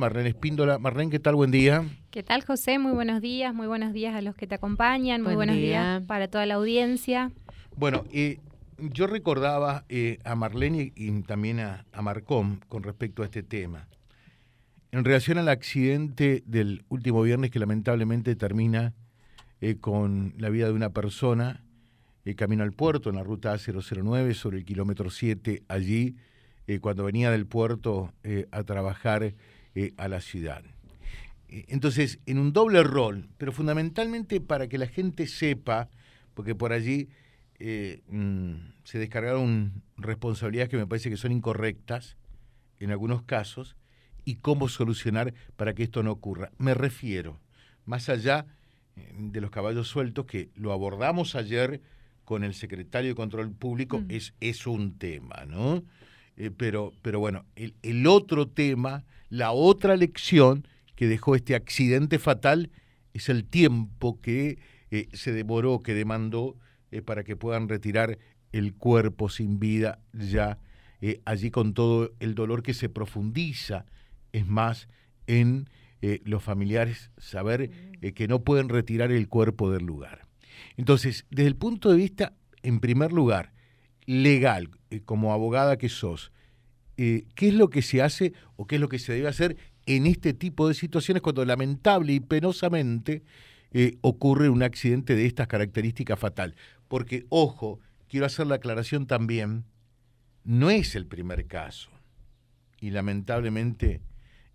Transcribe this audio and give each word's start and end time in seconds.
Marlene 0.00 0.28
Espíndola. 0.28 0.78
Marlene, 0.78 1.10
¿qué 1.10 1.18
tal? 1.18 1.34
Buen 1.34 1.50
día. 1.50 1.84
¿Qué 2.12 2.22
tal, 2.22 2.44
José? 2.44 2.78
Muy 2.78 2.92
buenos 2.92 3.20
días. 3.20 3.52
Muy 3.52 3.66
buenos 3.66 3.92
días 3.92 4.14
a 4.14 4.22
los 4.22 4.36
que 4.36 4.46
te 4.46 4.54
acompañan. 4.54 5.22
Muy 5.22 5.34
Buen 5.34 5.48
buenos 5.48 5.56
día. 5.56 5.96
días 5.96 6.02
para 6.06 6.28
toda 6.28 6.46
la 6.46 6.54
audiencia. 6.54 7.32
Bueno, 7.74 8.04
eh, 8.12 8.38
yo 8.78 9.08
recordaba 9.08 9.84
eh, 9.88 10.20
a 10.22 10.36
Marlene 10.36 10.92
y, 10.94 11.08
y 11.08 11.22
también 11.22 11.58
a, 11.58 11.84
a 11.90 12.00
Marcón 12.00 12.60
con 12.68 12.84
respecto 12.84 13.22
a 13.22 13.24
este 13.24 13.42
tema. 13.42 13.88
En 14.92 15.04
relación 15.04 15.36
al 15.36 15.48
accidente 15.48 16.44
del 16.46 16.84
último 16.90 17.20
viernes 17.22 17.50
que 17.50 17.58
lamentablemente 17.58 18.36
termina 18.36 18.94
eh, 19.60 19.78
con 19.80 20.32
la 20.38 20.48
vida 20.48 20.66
de 20.66 20.74
una 20.74 20.90
persona 20.90 21.64
eh, 22.24 22.36
camino 22.36 22.62
al 22.62 22.70
puerto 22.70 23.10
en 23.10 23.16
la 23.16 23.24
ruta 23.24 23.52
A009 23.52 24.32
sobre 24.34 24.58
el 24.58 24.64
kilómetro 24.64 25.10
7 25.10 25.64
allí, 25.66 26.14
eh, 26.68 26.78
cuando 26.78 27.02
venía 27.02 27.32
del 27.32 27.46
puerto 27.46 28.12
eh, 28.22 28.46
a 28.52 28.62
trabajar 28.62 29.34
eh, 29.78 29.92
a 29.96 30.08
la 30.08 30.20
ciudad. 30.20 30.64
Eh, 31.48 31.64
Entonces, 31.68 32.18
en 32.26 32.38
un 32.38 32.52
doble 32.52 32.82
rol, 32.82 33.28
pero 33.38 33.52
fundamentalmente 33.52 34.40
para 34.40 34.66
que 34.68 34.76
la 34.78 34.86
gente 34.86 35.26
sepa, 35.28 35.88
porque 36.34 36.54
por 36.54 36.72
allí 36.72 37.08
eh, 37.60 38.02
mm, 38.08 38.54
se 38.82 38.98
descargaron 38.98 39.82
responsabilidades 39.96 40.68
que 40.68 40.76
me 40.76 40.86
parece 40.86 41.10
que 41.10 41.16
son 41.16 41.30
incorrectas 41.32 42.16
en 42.80 42.90
algunos 42.90 43.22
casos, 43.22 43.76
y 44.24 44.34
cómo 44.36 44.68
solucionar 44.68 45.32
para 45.56 45.74
que 45.74 45.84
esto 45.84 46.02
no 46.02 46.10
ocurra. 46.12 46.50
Me 46.58 46.74
refiero, 46.74 47.40
más 47.86 48.08
allá 48.08 48.46
de 49.16 49.40
los 49.40 49.50
caballos 49.50 49.88
sueltos, 49.88 50.26
que 50.26 50.50
lo 50.54 50.72
abordamos 50.72 51.34
ayer 51.36 51.80
con 52.24 52.42
el 52.44 52.52
secretario 52.52 53.10
de 53.10 53.14
Control 53.14 53.50
Público, 53.52 54.00
Mm. 54.00 54.06
es, 54.10 54.34
es 54.40 54.66
un 54.66 54.98
tema, 54.98 55.44
¿no? 55.46 55.82
Eh, 56.38 56.52
pero, 56.56 56.92
pero 57.02 57.18
bueno, 57.18 57.44
el, 57.56 57.74
el 57.82 58.06
otro 58.06 58.46
tema, 58.46 59.04
la 59.28 59.50
otra 59.50 59.96
lección 59.96 60.66
que 60.94 61.08
dejó 61.08 61.34
este 61.34 61.56
accidente 61.56 62.20
fatal 62.20 62.70
es 63.12 63.28
el 63.28 63.44
tiempo 63.44 64.20
que 64.20 64.58
eh, 64.92 65.08
se 65.12 65.32
demoró, 65.32 65.80
que 65.80 65.94
demandó 65.94 66.56
eh, 66.92 67.02
para 67.02 67.24
que 67.24 67.34
puedan 67.34 67.68
retirar 67.68 68.18
el 68.52 68.72
cuerpo 68.72 69.28
sin 69.28 69.58
vida 69.58 69.98
ya 70.12 70.58
allí 71.24 71.52
con 71.52 71.74
todo 71.74 72.12
el 72.18 72.34
dolor 72.34 72.64
que 72.64 72.74
se 72.74 72.88
profundiza, 72.88 73.86
es 74.32 74.48
más, 74.48 74.88
en 75.28 75.68
los 76.24 76.42
familiares 76.42 77.12
saber 77.18 77.70
que 78.16 78.26
no 78.26 78.42
pueden 78.42 78.68
retirar 78.68 79.12
el 79.12 79.28
cuerpo 79.28 79.70
del 79.70 79.84
lugar. 79.84 80.26
Entonces, 80.76 81.24
desde 81.30 81.46
el 81.46 81.54
punto 81.54 81.90
de 81.90 81.98
vista, 81.98 82.32
en 82.64 82.80
primer 82.80 83.12
lugar, 83.12 83.52
legal, 84.06 84.70
como 85.04 85.32
abogada 85.32 85.76
que 85.78 85.88
sos, 85.88 86.32
eh, 86.96 87.24
¿qué 87.34 87.48
es 87.48 87.54
lo 87.54 87.70
que 87.70 87.82
se 87.82 88.02
hace 88.02 88.32
o 88.56 88.66
qué 88.66 88.74
es 88.74 88.80
lo 88.80 88.88
que 88.88 88.98
se 88.98 89.12
debe 89.12 89.28
hacer 89.28 89.56
en 89.86 90.06
este 90.06 90.34
tipo 90.34 90.68
de 90.68 90.74
situaciones 90.74 91.22
cuando 91.22 91.44
lamentable 91.44 92.12
y 92.12 92.20
penosamente 92.20 93.22
eh, 93.70 93.98
ocurre 94.00 94.48
un 94.48 94.62
accidente 94.62 95.14
de 95.14 95.26
estas 95.26 95.46
características 95.46 96.18
fatal? 96.18 96.56
Porque, 96.88 97.26
ojo, 97.28 97.80
quiero 98.08 98.26
hacer 98.26 98.46
la 98.46 98.56
aclaración 98.56 99.06
también, 99.06 99.64
no 100.44 100.70
es 100.70 100.96
el 100.96 101.06
primer 101.06 101.46
caso 101.46 101.90
y 102.80 102.90
lamentablemente 102.90 104.00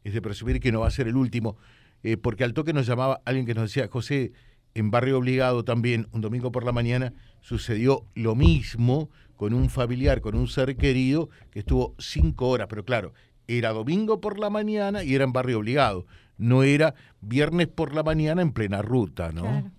es 0.03 0.13
de 0.13 0.21
presumir 0.21 0.59
que 0.59 0.71
no 0.71 0.81
va 0.81 0.87
a 0.87 0.91
ser 0.91 1.07
el 1.07 1.15
último, 1.15 1.57
eh, 2.03 2.17
porque 2.17 2.43
al 2.43 2.53
toque 2.53 2.73
nos 2.73 2.85
llamaba 2.85 3.21
alguien 3.25 3.45
que 3.45 3.53
nos 3.53 3.69
decía, 3.69 3.87
José, 3.87 4.33
en 4.75 4.91
Barrio 4.91 5.17
Obligado 5.17 5.63
también, 5.63 6.07
un 6.11 6.21
domingo 6.21 6.51
por 6.51 6.63
la 6.63 6.71
mañana, 6.71 7.13
sucedió 7.41 8.05
lo 8.15 8.35
mismo 8.35 9.09
con 9.35 9.53
un 9.53 9.69
familiar, 9.69 10.21
con 10.21 10.35
un 10.35 10.47
ser 10.47 10.75
querido, 10.77 11.29
que 11.51 11.59
estuvo 11.59 11.95
cinco 11.99 12.49
horas, 12.49 12.67
pero 12.69 12.85
claro, 12.85 13.13
era 13.47 13.71
domingo 13.71 14.21
por 14.21 14.39
la 14.39 14.49
mañana 14.49 15.03
y 15.03 15.15
era 15.15 15.25
en 15.25 15.33
Barrio 15.33 15.59
Obligado, 15.59 16.05
no 16.37 16.63
era 16.63 16.95
viernes 17.21 17.67
por 17.67 17.93
la 17.93 18.03
mañana 18.03 18.41
en 18.41 18.51
plena 18.51 18.81
ruta, 18.81 19.31
¿no? 19.31 19.71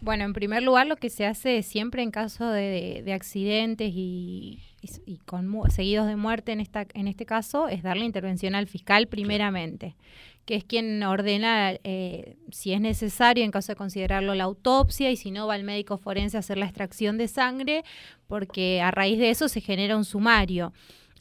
Bueno, 0.00 0.24
en 0.24 0.32
primer 0.32 0.62
lugar, 0.62 0.86
lo 0.86 0.96
que 0.96 1.10
se 1.10 1.26
hace 1.26 1.62
siempre 1.62 2.02
en 2.02 2.10
caso 2.12 2.48
de, 2.50 2.62
de- 2.62 3.02
de 3.02 3.12
accidentes 3.12 3.90
y, 3.92 4.60
y- 4.80 5.12
y 5.12 5.16
con 5.18 5.48
mu- 5.48 5.66
seguidos 5.70 6.06
de 6.06 6.14
muerte 6.16 6.52
en, 6.52 6.60
esta, 6.60 6.86
en 6.94 7.08
este 7.08 7.26
caso 7.26 7.66
es 7.68 7.82
darle 7.82 8.04
intervención 8.04 8.54
al 8.54 8.68
fiscal 8.68 9.08
primeramente, 9.08 9.96
que 10.44 10.54
es 10.54 10.62
quien 10.64 11.02
ordena 11.02 11.72
eh, 11.82 12.36
si 12.52 12.72
es 12.72 12.80
necesario, 12.80 13.44
en 13.44 13.50
caso 13.50 13.72
de 13.72 13.76
considerarlo, 13.76 14.34
la 14.36 14.44
autopsia 14.44 15.10
y 15.10 15.16
si 15.16 15.32
no 15.32 15.48
va 15.48 15.54
al 15.54 15.64
médico 15.64 15.98
forense 15.98 16.36
a 16.36 16.40
hacer 16.40 16.58
la 16.58 16.66
extracción 16.66 17.18
de 17.18 17.26
sangre, 17.26 17.82
porque 18.28 18.80
a 18.80 18.92
raíz 18.92 19.18
de 19.18 19.30
eso 19.30 19.48
se 19.48 19.60
genera 19.60 19.96
un 19.96 20.04
sumario. 20.04 20.72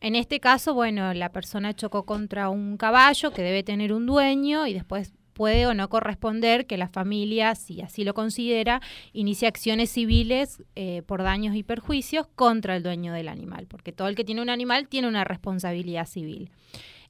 En 0.01 0.15
este 0.15 0.39
caso, 0.39 0.75
bueno, 0.75 1.15
la 1.15 1.31
persona 1.31 1.73
chocó 1.75 2.05
contra 2.05 2.49
un 2.49 2.77
caballo 2.77 3.31
que 3.31 3.41
debe 3.41 3.63
tener 3.63 3.91
un 3.91 4.05
dueño 4.05 4.67
y 4.67 4.73
después 4.75 5.13
puede 5.37 5.67
o 5.67 5.73
no 5.73 5.87
corresponder 5.89 6.65
que 6.65 6.77
la 6.77 6.87
familia, 6.89 7.53
si 7.55 7.81
así 7.81 8.03
lo 8.03 8.13
considera, 8.13 8.81
inicie 9.13 9.47
acciones 9.47 9.91
civiles 9.91 10.63
eh, 10.75 11.03
por 11.05 11.21
daños 11.21 11.55
y 11.55 11.61
perjuicios 11.63 12.25
contra 12.35 12.75
el 12.75 12.81
dueño 12.83 13.13
del 13.13 13.27
animal, 13.27 13.67
porque 13.67 13.91
todo 13.93 14.07
el 14.07 14.15
que 14.15 14.23
tiene 14.25 14.41
un 14.41 14.49
animal 14.49 14.87
tiene 14.87 15.07
una 15.07 15.23
responsabilidad 15.23 16.07
civil. 16.07 16.49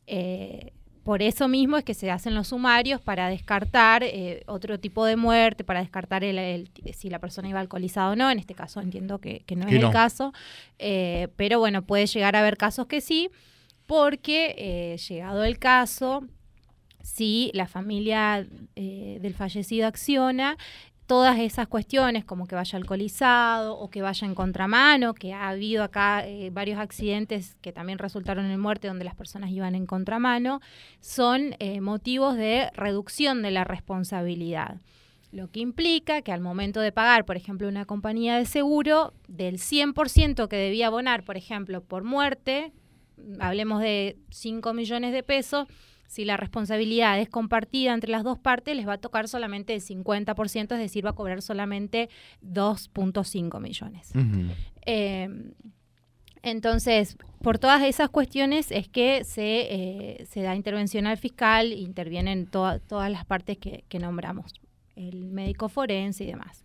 Eh, 0.08 0.72
por 1.04 1.22
eso 1.22 1.48
mismo 1.48 1.78
es 1.78 1.86
que 1.86 1.94
se 1.94 2.12
hacen 2.12 2.36
los 2.36 2.50
sumarios 2.50 3.00
para 3.00 3.30
descartar 3.30 4.04
eh, 4.04 4.44
otro 4.46 4.78
tipo 4.78 5.06
de 5.06 5.16
muerte, 5.16 5.64
para 5.64 5.80
descartar 5.80 6.26
el, 6.26 6.38
el- 6.38 6.70
si 6.94 7.09
la 7.09 7.20
persona 7.20 7.48
iba 7.48 7.62
alcoholizada 7.62 8.09
o 8.12 8.16
no. 8.18 8.30
En 8.30 8.40
este 8.40 8.54
caso 8.56 8.82
entiendo 8.82 9.20
que, 9.20 9.40
que 9.46 9.56
no 9.56 9.68
Que 9.68 9.76
es 9.76 9.82
no. 9.82 9.88
el 9.88 9.94
caso, 9.94 10.34
eh, 10.80 11.30
pero 11.38 11.59
bueno, 11.59 11.82
puede 11.84 12.08
llegar 12.08 12.36
a 12.36 12.40
haber 12.42 12.58
casos 12.58 12.88
que 12.88 13.00
sí, 13.00 13.30
porque 13.86 14.54
eh, 14.58 14.98
llegado 15.08 15.46
el 15.46 15.59
caso, 15.59 16.26
si 17.02 17.52
la 17.53 17.68
familia 17.68 18.46
eh, 18.75 19.19
del 19.22 19.34
fallecido 19.34 19.88
acciona, 19.88 20.58
todas 21.08 21.40
esas 21.40 21.68
cuestiones, 21.68 22.25
como 22.25 22.47
que 22.47 22.56
vaya 22.56 22.78
alcoholizado 22.78 23.78
o 23.80 23.90
que 23.90 24.02
vaya 24.02 24.28
en 24.28 24.35
contramano, 24.35 25.13
que 25.13 25.34
ha 25.34 25.50
habido 25.50 25.84
acá 25.84 26.28
eh, 26.28 26.50
varios 26.52 26.80
accidentes 26.80 27.56
que 27.62 27.72
también 27.72 27.97
resultaron 27.97 28.46
en 28.46 28.59
muerte 28.59 28.90
donde 28.90 29.06
las 29.06 29.16
personas 29.16 29.50
iban 29.52 29.74
en 29.74 29.85
contramano, 29.85 30.59
son 31.00 31.56
eh, 31.59 31.80
motivos 31.80 32.35
de 32.35 32.69
reducción 32.74 33.41
de 33.41 33.52
la 33.52 33.64
responsabilidad. 33.64 34.81
Lo 35.31 35.50
que 35.50 35.62
implica 35.62 36.22
que 36.22 36.34
al 36.34 36.41
momento 36.41 36.81
de 36.81 36.91
pagar, 36.91 37.25
por 37.25 37.38
ejemplo, 37.38 37.68
una 37.68 37.85
compañía 37.85 38.38
de 38.38 38.46
seguro, 38.46 39.14
del 39.28 39.59
100% 39.59 40.47
que 40.47 40.56
debía 40.58 40.88
abonar, 40.88 41.24
por 41.24 41.38
ejemplo, 41.38 41.81
por 41.81 42.03
muerte, 42.03 42.74
hablemos 43.40 43.81
de 43.81 44.18
5 44.29 44.74
millones 44.74 45.14
de 45.14 45.24
pesos, 45.24 45.68
si 46.07 46.25
la 46.25 46.38
responsabilidad 46.38 47.19
es 47.19 47.29
compartida 47.29 47.94
entre 47.94 48.09
las 48.09 48.23
dos 48.23 48.40
partes, 48.40 48.75
les 48.75 48.88
va 48.88 48.94
a 48.94 48.97
tocar 48.97 49.28
solamente 49.28 49.75
el 49.75 49.81
50%, 49.81 50.73
es 50.73 50.79
decir, 50.79 51.06
va 51.06 51.12
a 51.12 51.13
cobrar 51.13 51.41
solamente 51.41 52.09
2.5 52.41 53.59
millones. 53.59 54.12
Eh, 54.85 55.29
entonces, 56.44 57.17
por 57.41 57.59
todas 57.59 57.84
esas 57.84 58.09
cuestiones 58.09 58.72
es 58.72 58.88
que 58.88 59.23
se, 59.23 59.41
eh, 60.22 60.25
se 60.29 60.41
da 60.41 60.56
intervención 60.56 61.07
al 61.07 61.17
fiscal, 61.17 61.73
intervienen 61.73 62.47
toda- 62.47 62.79
todas 62.79 63.12
las 63.12 63.25
partes 63.25 63.57
que, 63.57 63.84
que 63.90 64.00
nombramos, 64.00 64.53
el 64.96 65.29
médico 65.31 65.67
forense 65.67 66.23
y 66.23 66.28
demás. 66.28 66.63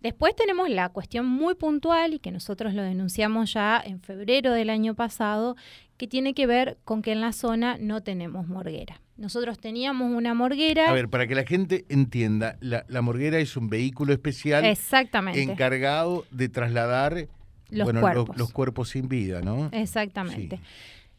Después 0.00 0.36
tenemos 0.36 0.68
la 0.68 0.90
cuestión 0.90 1.24
muy 1.24 1.54
puntual 1.54 2.12
y 2.12 2.18
que 2.18 2.30
nosotros 2.30 2.74
lo 2.74 2.82
denunciamos 2.82 3.54
ya 3.54 3.82
en 3.82 4.00
febrero 4.00 4.52
del 4.52 4.68
año 4.68 4.94
pasado, 4.94 5.56
que 5.96 6.06
tiene 6.06 6.34
que 6.34 6.46
ver 6.46 6.76
con 6.84 7.02
que 7.02 7.12
en 7.12 7.20
la 7.20 7.32
zona 7.32 7.76
no 7.78 8.02
tenemos 8.02 8.48
morguera. 8.48 9.00
Nosotros 9.16 9.58
teníamos 9.60 10.10
una 10.10 10.34
morguera. 10.34 10.90
A 10.90 10.92
ver, 10.92 11.08
para 11.08 11.26
que 11.26 11.34
la 11.36 11.44
gente 11.44 11.84
entienda, 11.88 12.56
la, 12.60 12.84
la 12.88 13.00
morguera 13.00 13.38
es 13.38 13.56
un 13.56 13.68
vehículo 13.68 14.12
especial 14.12 14.64
exactamente. 14.64 15.40
encargado 15.42 16.24
de 16.32 16.48
trasladar 16.48 17.28
Los 17.70 17.84
bueno, 17.84 18.00
cuerpos. 18.00 18.36
los 18.36 18.50
cuerpos 18.52 18.88
sin 18.88 19.08
vida, 19.08 19.40
¿no? 19.40 19.68
Exactamente. 19.72 20.56
Sí. 20.56 20.62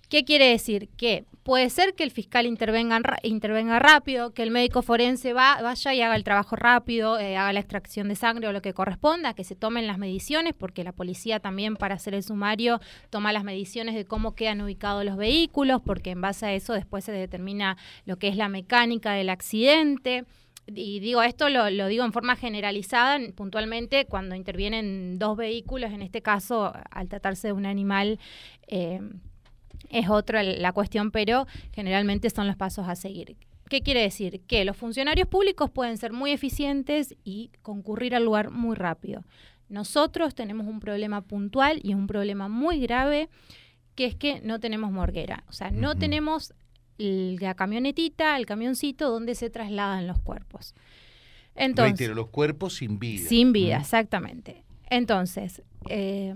¿Qué 0.09 0.23
quiere 0.23 0.49
decir? 0.49 0.89
Que 0.97 1.25
puede 1.43 1.69
ser 1.69 1.93
que 1.95 2.03
el 2.03 2.11
fiscal 2.11 2.45
intervenga, 2.45 3.01
intervenga 3.23 3.79
rápido, 3.79 4.34
que 4.34 4.43
el 4.43 4.52
médico 4.52 4.81
forense 4.81 5.34
va, 5.34 5.61
vaya 5.61 5.93
y 5.93 6.02
haga 6.02 6.16
el 6.16 6.23
trabajo 6.23 6.55
rápido, 6.55 7.19
eh, 7.19 7.37
haga 7.37 7.53
la 7.53 7.59
extracción 7.59 8.07
de 8.07 8.16
sangre 8.16 8.47
o 8.47 8.52
lo 8.52 8.61
que 8.61 8.73
corresponda, 8.73 9.34
que 9.34 9.43
se 9.43 9.55
tomen 9.55 9.87
las 9.87 9.97
mediciones, 9.97 10.53
porque 10.53 10.84
la 10.84 10.91
policía 10.91 11.40
también 11.40 11.75
para 11.75 11.96
hacer 11.96 12.13
el 12.13 12.23
sumario 12.23 12.79
toma 13.09 13.34
las 13.34 13.43
mediciones 13.43 13.96
de 13.96 14.05
cómo 14.05 14.35
quedan 14.35 14.61
ubicados 14.61 15.05
los 15.05 15.17
vehículos, 15.17 15.81
porque 15.85 16.11
en 16.11 16.22
base 16.22 16.46
a 16.46 16.53
eso 16.53 16.73
después 16.73 17.03
se 17.03 17.11
determina 17.11 17.78
lo 18.05 18.17
que 18.17 18.28
es 18.28 18.37
la 18.37 18.49
mecánica 18.49 19.13
del 19.13 19.29
accidente. 19.29 20.25
Y 20.67 20.99
digo 20.99 21.22
esto, 21.22 21.49
lo, 21.49 21.69
lo 21.69 21.87
digo 21.87 22.05
en 22.05 22.13
forma 22.13 22.35
generalizada, 22.35 23.17
en- 23.17 23.34
puntualmente 23.34 24.05
cuando 24.05 24.34
intervienen 24.35 25.19
dos 25.19 25.37
vehículos, 25.37 25.91
en 25.91 26.02
este 26.02 26.22
caso, 26.23 26.73
al 26.90 27.07
tratarse 27.07 27.49
de 27.49 27.53
un 27.53 27.67
animal, 27.67 28.19
eh, 28.67 28.99
es 29.90 30.09
otra 30.09 30.43
la 30.43 30.72
cuestión, 30.72 31.11
pero 31.11 31.47
generalmente 31.73 32.29
son 32.29 32.47
los 32.47 32.55
pasos 32.55 32.87
a 32.87 32.96
seguir. 32.96 33.37
¿Qué 33.70 33.82
quiere 33.82 34.02
decir? 34.02 34.41
Que 34.47 34.64
los 34.64 34.78
funcionarios 34.78 35.28
públicos 35.28 35.72
pueden 35.72 35.97
ser 35.97 36.14
muy 36.14 36.32
eficientes 36.32 37.16
y 37.23 37.52
concurrir 37.61 38.16
al 38.16 38.23
lugar 38.23 38.52
muy 38.52 38.76
rápido. 38.76 39.23
Nosotros 39.70 40.35
tenemos 40.35 40.67
un 40.67 40.79
problema 40.79 41.22
puntual 41.22 41.79
y 41.84 41.96
un 41.96 42.05
problema 42.05 42.47
muy 42.47 42.79
grave, 42.79 43.29
que 43.96 44.05
es 44.05 44.16
que 44.16 44.40
no 44.41 44.59
tenemos 44.59 44.91
morguera. 44.91 45.43
O 45.49 45.53
sea, 45.53 45.72
no 45.72 45.96
tenemos 45.96 46.53
la 46.97 47.55
camionetita, 47.55 48.38
el 48.38 48.46
camioncito 48.46 49.09
donde 49.09 49.34
se 49.34 49.49
trasladan 49.49 50.05
los 50.05 50.20
cuerpos. 50.20 50.76
Entonces, 51.55 52.09
los 52.09 52.28
cuerpos 52.28 52.76
sin 52.76 52.99
vida. 52.99 53.28
Sin 53.28 53.53
vida, 53.53 53.78
exactamente. 53.78 54.64
Entonces, 54.90 55.64
eh, 55.90 56.35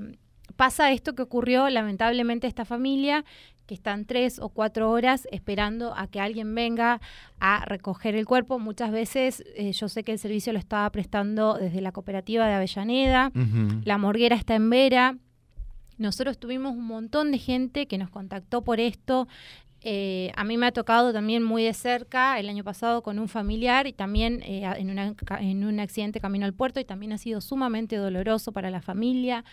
pasa 0.60 0.92
esto 0.92 1.16
que 1.16 1.22
ocurrió 1.22 1.70
lamentablemente 1.70 2.46
a 2.46 2.50
esta 2.50 2.66
familia, 2.66 3.24
que 3.66 3.74
están 3.74 4.04
tres 4.04 4.40
o 4.40 4.50
cuatro 4.50 4.92
horas 4.92 5.26
esperando 5.32 5.94
a 5.96 6.08
que 6.08 6.20
alguien 6.20 6.54
venga 6.54 7.00
a 7.40 7.64
recoger 7.64 8.14
el 8.16 8.26
cuerpo. 8.26 8.60
Muchas 8.60 8.92
veces 8.92 9.42
eh, 9.56 9.72
yo 9.72 9.88
sé 9.88 10.04
que 10.04 10.12
el 10.12 10.20
servicio 10.20 10.52
lo 10.52 10.60
estaba 10.60 10.90
prestando 10.90 11.54
desde 11.54 11.80
la 11.80 11.94
cooperativa 11.94 12.46
de 12.46 12.56
Avellaneda, 12.56 13.32
la 13.86 13.98
morguera 13.98 14.36
está 14.36 14.56
en 14.56 14.70
Vera. 14.70 15.18
Nosotros 15.98 16.38
tuvimos 16.38 16.74
un 16.74 16.88
montón 16.88 17.32
de 17.32 17.38
gente 17.38 17.86
que 17.86 17.98
nos 17.98 18.10
contactó 18.10 18.62
por 18.62 18.82
esto. 18.82 19.30
Eh, 19.80 20.34
a 20.36 20.44
mí 20.44 20.58
me 20.58 20.66
ha 20.66 20.74
tocado 20.74 21.14
también 21.14 21.42
muy 21.42 21.64
de 21.64 21.74
cerca 21.74 22.38
el 22.38 22.50
año 22.50 22.66
pasado 22.66 23.02
con 23.02 23.18
un 23.18 23.30
familiar 23.30 23.88
y 23.88 23.94
también 23.94 24.44
eh, 24.44 24.70
en, 24.76 24.90
en, 25.00 25.64
un 25.64 25.80
accidente 25.80 26.20
camino 26.20 26.46
al 26.46 26.54
puerto 26.54 26.82
y 26.82 26.84
también 26.84 27.14
ha 27.14 27.18
sido 27.18 27.40
sumamente 27.40 27.96
doloroso 27.96 28.52
para 28.52 28.70
la 28.70 28.82
familia. 28.82 29.46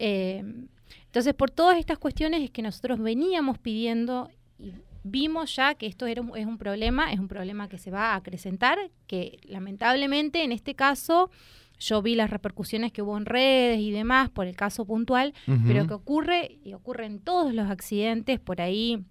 Entonces, 0.00 1.34
por 1.34 1.50
todas 1.50 1.78
estas 1.78 1.98
cuestiones 1.98 2.42
es 2.42 2.50
que 2.50 2.62
nosotros 2.62 2.98
veníamos 2.98 3.58
pidiendo 3.58 4.30
y 4.58 4.72
vimos 5.02 5.54
ya 5.56 5.74
que 5.74 5.86
esto 5.86 6.06
era 6.06 6.22
es 6.36 6.46
un 6.46 6.58
problema, 6.58 7.12
es 7.12 7.18
un 7.18 7.28
problema 7.28 7.68
que 7.68 7.78
se 7.78 7.90
va 7.90 8.12
a 8.12 8.16
acrecentar, 8.16 8.78
que 9.06 9.38
lamentablemente 9.44 10.44
en 10.44 10.52
este 10.52 10.74
caso 10.74 11.30
yo 11.78 12.02
vi 12.02 12.14
las 12.14 12.30
repercusiones 12.30 12.92
que 12.92 13.02
hubo 13.02 13.16
en 13.16 13.24
redes 13.24 13.80
y 13.80 13.90
demás 13.90 14.28
por 14.28 14.46
el 14.46 14.54
caso 14.54 14.84
puntual, 14.84 15.32
pero 15.66 15.86
que 15.86 15.94
ocurre 15.94 16.58
y 16.62 16.74
ocurre 16.74 17.06
en 17.06 17.20
todos 17.20 17.54
los 17.54 17.70
accidentes, 17.70 18.38
por 18.38 18.60
ahí 18.60 19.04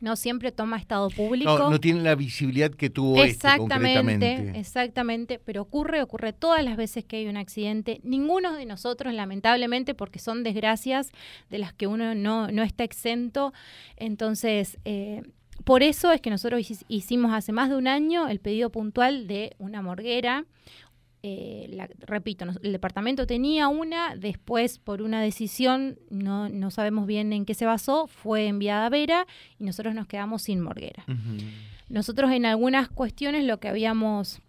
no 0.00 0.16
siempre 0.16 0.52
toma 0.52 0.76
estado 0.76 1.10
público. 1.10 1.58
No, 1.58 1.70
no 1.70 1.80
tiene 1.80 2.02
la 2.02 2.14
visibilidad 2.14 2.70
que 2.70 2.90
tuvo 2.90 3.16
este 3.16 3.30
exactamente, 3.30 4.52
Exactamente, 4.58 5.38
pero 5.38 5.62
ocurre, 5.62 6.02
ocurre 6.02 6.32
todas 6.32 6.64
las 6.64 6.76
veces 6.76 7.04
que 7.04 7.16
hay 7.16 7.26
un 7.26 7.36
accidente. 7.36 8.00
Ninguno 8.02 8.54
de 8.54 8.66
nosotros, 8.66 9.12
lamentablemente, 9.14 9.94
porque 9.94 10.18
son 10.18 10.42
desgracias 10.44 11.10
de 11.50 11.58
las 11.58 11.72
que 11.72 11.86
uno 11.86 12.14
no, 12.14 12.50
no 12.50 12.62
está 12.62 12.84
exento. 12.84 13.52
Entonces, 13.96 14.78
eh, 14.84 15.22
por 15.64 15.82
eso 15.82 16.12
es 16.12 16.20
que 16.20 16.30
nosotros 16.30 16.66
hicimos 16.88 17.32
hace 17.32 17.52
más 17.52 17.68
de 17.68 17.76
un 17.76 17.88
año 17.88 18.28
el 18.28 18.40
pedido 18.40 18.70
puntual 18.70 19.26
de 19.26 19.54
una 19.58 19.82
morguera, 19.82 20.46
eh, 21.22 21.88
repito, 22.00 22.44
el 22.62 22.72
departamento 22.72 23.26
tenía 23.26 23.68
una, 23.68 24.14
después 24.14 24.78
por 24.78 25.02
una 25.02 25.20
decisión, 25.20 25.98
no, 26.10 26.48
no, 26.48 26.70
sabemos 26.70 27.06
bien 27.06 27.32
en 27.32 27.44
qué 27.44 27.54
se 27.54 27.66
basó, 27.66 28.06
fue 28.06 28.46
enviada 28.46 28.86
a 28.86 28.90
Vera 28.90 29.26
y 29.58 29.64
nosotros 29.64 29.94
nos 29.94 30.06
quedamos 30.06 30.42
sin 30.42 30.60
morguera. 30.60 31.04
Nosotros 31.88 32.30
en 32.30 32.46
algunas 32.46 32.88
cuestiones 32.88 33.44
lo 33.44 33.58
que 33.58 33.68
habíamos 33.68 34.40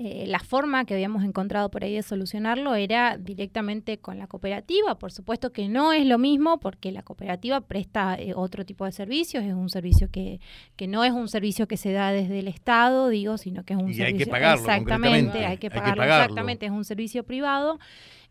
eh, 0.00 0.26
la 0.28 0.38
forma 0.38 0.84
que 0.84 0.94
habíamos 0.94 1.24
encontrado 1.24 1.72
por 1.72 1.82
ahí 1.82 1.94
de 1.94 2.04
solucionarlo 2.04 2.76
era 2.76 3.18
directamente 3.18 3.98
con 3.98 4.16
la 4.16 4.28
cooperativa. 4.28 4.96
Por 4.96 5.10
supuesto 5.10 5.50
que 5.50 5.68
no 5.68 5.92
es 5.92 6.06
lo 6.06 6.18
mismo 6.18 6.60
porque 6.60 6.92
la 6.92 7.02
cooperativa 7.02 7.60
presta 7.62 8.14
eh, 8.14 8.32
otro 8.36 8.64
tipo 8.64 8.84
de 8.84 8.92
servicios, 8.92 9.42
es 9.42 9.54
un 9.54 9.68
servicio 9.70 10.08
que, 10.08 10.38
que 10.76 10.86
no 10.86 11.02
es 11.02 11.10
un 11.10 11.26
servicio 11.26 11.66
que 11.66 11.76
se 11.76 11.90
da 11.90 12.12
desde 12.12 12.38
el 12.38 12.46
Estado, 12.46 13.08
digo, 13.08 13.38
sino 13.38 13.64
que 13.64 13.72
es 13.72 13.80
un 13.80 13.90
y 13.90 13.94
servicio... 13.94 14.18
Hay 14.18 14.24
que 14.24 14.30
pagarlo, 14.30 14.60
exactamente, 14.60 15.46
hay 15.46 15.58
que 15.58 15.68
pagarlo, 15.68 16.04
exactamente, 16.04 16.66
es 16.66 16.72
un 16.72 16.84
servicio 16.84 17.24
privado. 17.24 17.80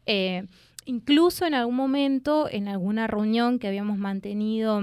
Eh, 0.06 0.46
incluso 0.86 1.46
en 1.46 1.54
algún 1.54 1.76
momento, 1.76 2.48
en 2.50 2.70
alguna 2.70 3.08
reunión 3.08 3.60
que 3.60 3.68
habíamos 3.68 3.98
mantenido 3.98 4.82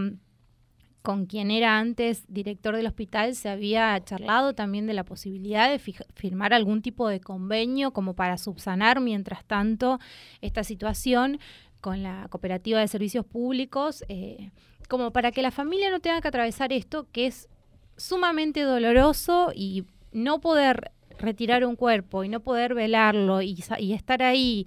con 1.05 1.27
quien 1.27 1.51
era 1.51 1.79
antes 1.79 2.25
director 2.33 2.75
del 2.75 2.87
hospital 2.87 3.35
se 3.35 3.51
había 3.51 4.03
charlado 4.03 4.55
también 4.55 4.87
de 4.87 4.95
la 4.95 5.05
posibilidad 5.05 5.71
de 5.71 5.79
firmar 5.79 6.55
algún 6.55 6.81
tipo 6.81 7.09
de 7.09 7.21
convenio 7.21 7.93
como 7.93 8.15
para 8.15 8.39
subsanar 8.39 9.03
mientras 9.03 9.45
tanto 9.45 10.01
esta 10.41 10.65
situación 10.65 11.41
con 11.83 12.03
la 12.03 12.27
cooperativa 12.31 12.81
de 12.81 12.89
servicios 12.89 13.27
públicos, 13.27 14.03
eh, 14.09 14.51
como 14.89 15.12
para 15.12 15.31
que 15.31 15.43
la 15.43 15.51
familia 15.51 15.91
no 15.91 16.01
tenga 16.01 16.23
que 16.23 16.29
atravesar 16.29 16.73
esto 16.73 17.06
que 17.12 17.27
es 17.27 17.51
sumamente 17.99 18.62
doloroso 18.62 19.53
y 19.55 19.85
no 20.11 20.41
poder 20.41 20.91
retirar 21.19 21.67
un 21.67 21.77
cuerpo 21.77 22.25
y 22.25 22.31
no 22.31 22.41
poder 22.41 22.75
velarlo 22.75 23.43
y, 23.43 23.62
y 23.79 23.93
estar 23.93 24.23
ahí 24.23 24.65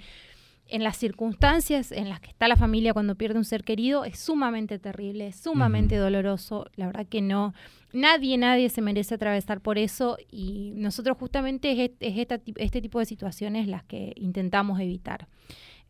en 0.70 0.84
las 0.84 0.98
circunstancias 0.98 1.92
en 1.92 2.10
las 2.10 2.20
que 2.20 2.30
está 2.30 2.48
la 2.48 2.56
familia 2.56 2.94
cuando 2.94 3.16
pierde 3.16 3.38
un 3.38 3.46
ser 3.46 3.64
querido 3.64 4.06
es 4.06 4.20
sumamente 4.20 4.80
terrible, 4.80 5.28
es 5.28 5.38
sumamente 5.38 5.96
doloroso. 5.96 6.68
La 6.76 6.88
verdad 6.88 7.06
que 7.08 7.22
no, 7.22 7.54
nadie, 7.94 8.38
nadie 8.38 8.70
se 8.70 8.82
merece 8.82 9.16
atravesar 9.16 9.62
por 9.62 9.78
eso 9.78 10.18
y 10.30 10.74
nosotros 10.76 11.18
justamente 11.18 11.96
es, 12.00 12.28
este 12.58 12.82
tipo 12.82 13.00
de 13.00 13.06
situaciones 13.06 13.68
las 13.68 13.84
que 13.84 14.14
intentamos 14.16 14.80
evitar. 14.80 15.28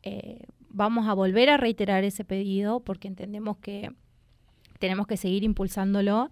Eh, 0.04 0.46
vamos 0.70 1.08
a 1.08 1.14
volver 1.14 1.50
a 1.50 1.58
reiterar 1.58 2.04
ese 2.04 2.24
pedido 2.24 2.80
porque 2.82 3.08
entendemos 3.08 3.58
que 3.58 3.92
tenemos 4.80 5.08
que 5.08 5.18
seguir 5.18 5.44
impulsándolo 5.44 6.30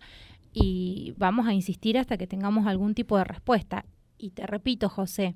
y 0.53 1.13
vamos 1.17 1.47
a 1.47 1.53
insistir 1.53 1.97
hasta 1.97 2.17
que 2.17 2.27
tengamos 2.27 2.67
algún 2.67 2.93
tipo 2.93 3.17
de 3.17 3.23
respuesta. 3.23 3.85
Y 4.17 4.29
te 4.29 4.47
repito, 4.47 4.87
José, 4.87 5.35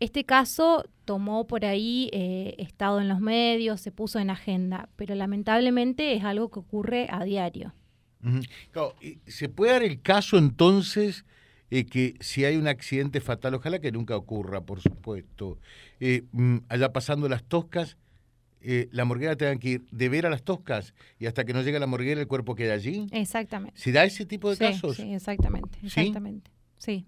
este 0.00 0.24
caso 0.24 0.84
tomó 1.04 1.46
por 1.46 1.64
ahí 1.64 2.10
eh, 2.12 2.54
estado 2.58 3.00
en 3.00 3.08
los 3.08 3.20
medios, 3.20 3.80
se 3.80 3.92
puso 3.92 4.18
en 4.18 4.30
agenda, 4.30 4.88
pero 4.96 5.14
lamentablemente 5.14 6.14
es 6.14 6.24
algo 6.24 6.50
que 6.50 6.58
ocurre 6.58 7.06
a 7.10 7.24
diario. 7.24 7.72
¿Se 9.26 9.48
puede 9.48 9.72
dar 9.72 9.82
el 9.84 10.02
caso 10.02 10.36
entonces 10.36 11.24
eh, 11.70 11.86
que 11.86 12.14
si 12.20 12.44
hay 12.44 12.56
un 12.56 12.66
accidente 12.66 13.20
fatal, 13.20 13.54
ojalá 13.54 13.78
que 13.78 13.92
nunca 13.92 14.16
ocurra, 14.16 14.62
por 14.62 14.80
supuesto, 14.80 15.58
eh, 16.00 16.24
mm, 16.32 16.58
allá 16.68 16.92
pasando 16.92 17.28
las 17.28 17.44
toscas, 17.44 17.96
la 18.90 19.04
morguera 19.04 19.36
tenga 19.36 19.56
que 19.60 19.68
ir 19.68 19.86
de 19.92 20.08
ver 20.08 20.26
a 20.26 20.30
las 20.30 20.42
toscas 20.42 20.92
y 21.20 21.26
hasta 21.26 21.44
que 21.44 21.52
no 21.52 21.62
llegue 21.62 21.78
la 21.78 21.86
morguera 21.86 22.20
el 22.20 22.26
cuerpo 22.26 22.56
queda 22.56 22.74
allí? 22.74 23.06
Exactamente. 23.12 23.78
¿Se 23.78 23.92
da 23.92 24.02
ese 24.02 24.26
tipo 24.26 24.50
de 24.50 24.56
casos? 24.56 24.96
Sí, 24.96 25.14
exactamente, 25.14 25.78
exactamente. 25.84 26.50
Sí, 26.50 26.55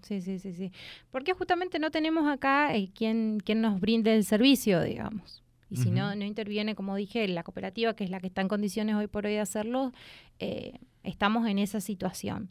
sí, 0.01 0.21
sí, 0.21 0.39
sí, 0.39 0.53
sí. 0.53 0.71
Porque 1.11 1.33
justamente 1.33 1.79
no 1.79 1.91
tenemos 1.91 2.27
acá 2.27 2.75
eh, 2.75 2.89
quien, 2.93 3.39
quien 3.39 3.61
nos 3.61 3.79
brinde 3.79 4.15
el 4.15 4.23
servicio, 4.23 4.81
digamos. 4.81 5.43
Y 5.71 5.77
si 5.77 5.91
no, 5.91 6.15
no 6.15 6.25
interviene, 6.25 6.73
como 6.73 6.95
dije, 6.95 7.27
la 7.27 7.43
cooperativa, 7.43 7.95
que 7.95 8.03
es 8.03 8.09
la 8.09 8.19
que 8.19 8.27
está 8.27 8.41
en 8.41 8.47
condiciones 8.47 8.95
hoy 8.95 9.05
por 9.05 9.27
hoy 9.27 9.33
de 9.33 9.39
hacerlo, 9.39 9.91
eh, 10.39 10.79
estamos 11.03 11.47
en 11.47 11.59
esa 11.59 11.79
situación. 11.79 12.49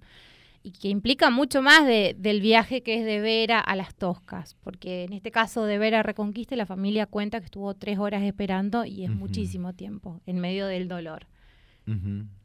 Y 0.63 0.71
que 0.73 0.89
implica 0.89 1.31
mucho 1.31 1.61
más 1.61 1.85
de, 1.85 2.15
del 2.17 2.41
viaje 2.41 2.83
que 2.83 3.00
es 3.00 3.05
de 3.05 3.21
Vera 3.21 3.59
a 3.59 3.75
las 3.75 3.95
Toscas, 3.97 4.57
porque 4.62 5.05
en 5.05 5.12
este 5.12 5.33
caso 5.33 5.64
de 5.64 5.79
Vera 5.79 6.00
a 6.00 6.02
Reconquista 6.05 6.55
la 6.55 6.67
familia 6.67 7.07
cuenta 7.07 7.41
que 7.41 7.47
estuvo 7.47 7.75
tres 7.75 7.99
horas 7.99 8.23
esperando 8.23 8.85
y 8.85 9.05
es 9.05 9.11
muchísimo 9.11 9.73
tiempo 9.73 10.21
en 10.26 10.38
medio 10.38 10.67
del 10.67 10.87
dolor. 10.87 11.26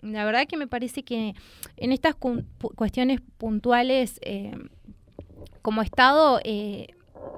La 0.01 0.25
verdad 0.25 0.47
que 0.47 0.57
me 0.57 0.67
parece 0.67 1.03
que 1.03 1.33
en 1.77 1.91
estas 1.91 2.15
cuestiones 2.15 3.19
puntuales, 3.37 4.19
eh, 4.21 4.55
como 5.61 5.81
Estado, 5.81 6.39
eh, 6.43 6.87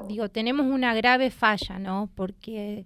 digo, 0.08 0.30
tenemos 0.30 0.66
una 0.68 0.94
grave 0.94 1.32
falla, 1.32 1.80
¿no? 1.80 2.10
Porque 2.16 2.86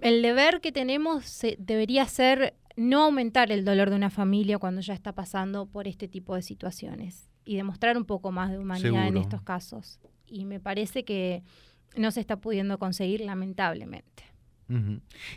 el 0.00 0.22
deber 0.22 0.60
que 0.60 0.72
tenemos 0.72 1.40
debería 1.58 2.06
ser 2.06 2.54
no 2.76 3.04
aumentar 3.04 3.52
el 3.52 3.64
dolor 3.64 3.90
de 3.90 3.96
una 3.96 4.10
familia 4.10 4.58
cuando 4.58 4.80
ya 4.80 4.94
está 4.94 5.12
pasando 5.12 5.66
por 5.66 5.86
este 5.86 6.08
tipo 6.08 6.34
de 6.34 6.42
situaciones 6.42 7.30
y 7.44 7.56
demostrar 7.56 7.96
un 7.96 8.04
poco 8.04 8.32
más 8.32 8.50
de 8.50 8.58
humanidad 8.58 9.06
en 9.06 9.16
estos 9.16 9.42
casos. 9.42 10.00
Y 10.26 10.44
me 10.44 10.60
parece 10.60 11.04
que 11.04 11.42
no 11.96 12.10
se 12.10 12.20
está 12.20 12.36
pudiendo 12.36 12.78
conseguir, 12.78 13.20
lamentablemente. 13.20 14.24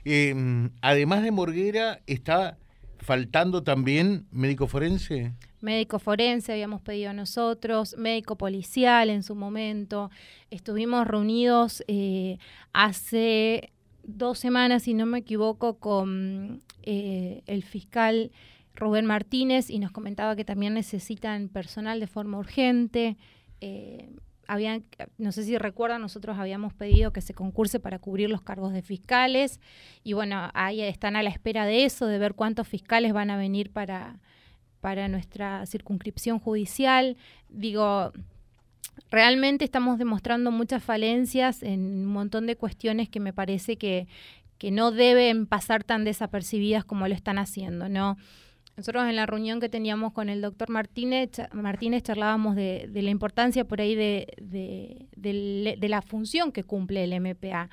Em, 0.05 0.72
además 0.81 1.22
de 1.22 1.31
Morguera, 1.31 2.01
está 2.07 2.57
faltando 3.00 3.63
también 3.63 4.25
médico 4.32 4.68
forense. 4.68 5.34
Médico 5.62 6.00
forense 6.00 6.51
habíamos 6.51 6.82
pedido 6.82 7.13
nosotros, 7.13 7.96
médico 7.98 8.38
policial 8.38 9.10
en 9.10 9.24
su 9.24 9.36
momento. 9.36 10.12
Estuvimos 10.51 11.08
reunidos 11.08 11.84
eh, 11.88 12.38
hace 12.74 13.72
dos 14.04 14.39
semanas, 14.39 14.84
si 14.84 14.94
no 14.94 15.06
me 15.06 15.20
equivoco, 15.20 15.80
con 15.80 16.62
eh, 16.84 17.42
el 17.46 17.63
fiscal 17.63 18.32
Rubén 18.75 19.06
Martínez 19.06 19.70
y 19.70 19.80
nos 19.80 19.92
comentaba 19.92 20.36
que 20.36 20.46
también 20.46 20.74
necesitan 20.74 21.50
personal 21.50 22.00
de 22.00 22.08
forma 22.08 22.38
urgente. 22.38 23.18
Eh, 23.60 24.10
habían, 24.48 24.86
no 25.18 25.32
sé 25.32 25.44
si 25.44 25.58
recuerdan, 25.58 26.01
nosotros 26.01 26.38
habíamos 26.38 26.74
pedido 26.74 27.12
que 27.12 27.22
se 27.22 27.34
concurse 27.34 27.80
para 27.80 28.00
cubrir 28.00 28.30
los 28.30 28.42
cargos 28.42 28.74
de 28.74 28.82
fiscales 28.82 29.60
y 30.04 30.13
bueno, 30.13 30.50
ahí 30.54 30.82
están 30.82 31.16
a 31.16 31.24
la 31.24 31.30
espera 31.30 31.66
de 31.66 31.86
eso, 31.86 32.08
de 32.08 32.18
ver 32.18 32.34
cuántos 32.34 32.68
fiscales 32.68 33.13
van 33.13 33.30
a 33.30 33.38
venir 33.38 33.72
para, 33.72 34.20
para 34.80 35.08
nuestra 35.08 35.66
circunscripción 35.66 36.39
judicial. 36.39 37.18
Digo, 37.50 38.13
realmente 39.12 39.66
estamos 39.66 39.98
demostrando 39.98 40.51
muchas 40.51 40.84
falencias 40.84 41.62
en 41.62 41.82
un 41.82 42.06
montón 42.06 42.48
de 42.48 42.56
cuestiones 42.56 43.10
que 43.10 43.20
me 43.20 43.34
parece 43.34 43.77
que, 43.77 44.08
que 44.58 44.72
no 44.72 44.92
deben 44.92 45.46
pasar 45.46 45.84
tan 45.84 46.04
desapercibidas 46.04 46.86
como 46.86 47.08
lo 47.08 47.13
están 47.13 47.38
haciendo, 47.38 47.89
¿no? 47.89 48.18
Nosotros 48.77 49.10
en 49.10 49.15
la 49.15 49.25
reunión 49.25 49.60
que 49.60 49.69
teníamos 49.69 50.13
con 50.13 50.29
el 50.29 50.39
doctor 50.39 50.69
Martínez, 50.69 51.31
Martínez 51.51 52.03
charlábamos 52.03 52.55
de, 52.55 52.88
la 52.93 53.10
importancia 53.10 53.65
por 53.65 53.81
ahí 53.81 53.96
de, 53.96 54.27
de, 54.38 55.88
la 55.89 56.03
función 56.03 56.51
que 56.51 56.63
cumple 56.63 57.03
el 57.03 57.19
MPA. 57.19 57.69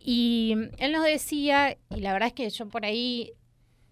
Y 0.00 0.54
él 0.78 0.92
nos 0.92 1.04
decía, 1.04 1.76
y 1.94 2.00
la 2.00 2.14
verdad 2.14 2.28
es 2.28 2.32
que 2.32 2.48
yo 2.48 2.68
por 2.68 2.86
ahí 2.86 3.32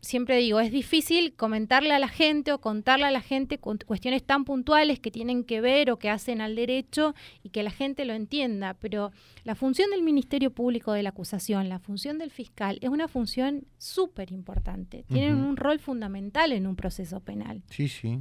siempre 0.06 0.38
digo, 0.38 0.60
es 0.60 0.70
difícil 0.70 1.34
comentarle 1.34 1.92
a 1.92 1.98
la 1.98 2.08
gente 2.08 2.52
o 2.52 2.60
contarle 2.60 3.06
a 3.06 3.10
la 3.10 3.20
gente 3.20 3.58
cuestiones 3.58 4.22
tan 4.22 4.44
puntuales 4.44 5.00
que 5.00 5.10
tienen 5.10 5.44
que 5.44 5.60
ver 5.60 5.90
o 5.90 5.98
que 5.98 6.08
hacen 6.08 6.40
al 6.40 6.54
derecho 6.54 7.14
y 7.42 7.50
que 7.50 7.62
la 7.62 7.70
gente 7.70 8.04
lo 8.04 8.14
entienda, 8.14 8.74
pero 8.74 9.10
la 9.44 9.54
función 9.54 9.90
del 9.90 10.02
Ministerio 10.02 10.50
Público 10.50 10.92
de 10.92 11.02
la 11.02 11.10
acusación, 11.10 11.68
la 11.68 11.78
función 11.78 12.18
del 12.18 12.30
fiscal, 12.30 12.78
es 12.80 12.88
una 12.88 13.08
función 13.08 13.66
súper 13.78 14.32
importante. 14.32 15.04
Tienen 15.08 15.34
un 15.34 15.56
rol 15.56 15.78
fundamental 15.78 16.52
en 16.52 16.66
un 16.66 16.76
proceso 16.76 17.20
penal. 17.20 17.62
Sí, 17.70 17.88
sí. 17.88 18.20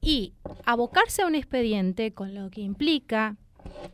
Y 0.00 0.32
abocarse 0.64 1.22
a 1.22 1.26
un 1.26 1.34
expediente 1.34 2.12
con 2.12 2.34
lo 2.34 2.50
que 2.50 2.62
implica, 2.62 3.36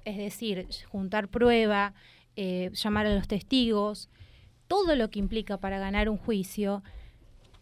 es 0.05 0.17
decir, 0.17 0.67
juntar 0.87 1.29
prueba, 1.29 1.93
eh, 2.37 2.71
llamar 2.73 3.07
a 3.07 3.15
los 3.15 3.29
testigos, 3.29 4.09
todo 4.69 4.95
lo 4.95 5.11
que 5.11 5.19
implica 5.19 5.57
para 5.57 5.79
ganar 5.79 6.09
un 6.09 6.19
juicio, 6.19 6.83